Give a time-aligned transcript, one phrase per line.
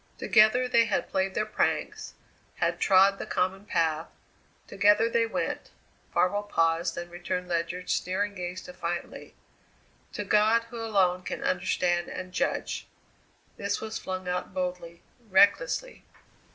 [0.17, 2.15] Together they had played their pranks,
[2.55, 4.07] had trod the common path;
[4.65, 5.69] together they went
[6.11, 9.35] Farwell paused, then returned Ledyard's sneering gaze defiantly,
[10.13, 12.87] "To God who alone can understand and judge!"
[13.57, 16.03] This was flung out boldly, recklessly.